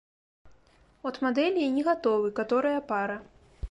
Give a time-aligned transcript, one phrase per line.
[1.11, 3.25] От мадэлі і не гатовы, каторая пара.